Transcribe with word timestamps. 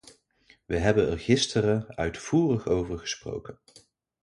We 0.65 0.77
hebben 0.77 1.09
er 1.09 1.19
gisteren 1.19 1.97
uitvoerig 1.97 2.67
over 2.67 2.97
gesproken. 2.99 3.59